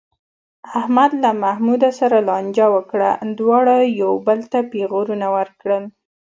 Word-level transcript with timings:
احمد 0.79 1.11
له 1.23 1.31
محمود 1.43 1.81
سره 1.99 2.17
لانجه 2.27 2.65
وکړه، 2.75 3.09
دواړو 3.39 3.77
یو 4.01 4.11
بل 4.27 4.39
ته 4.51 4.59
پېغورونه 4.71 5.27
ورکړل. 5.37 5.83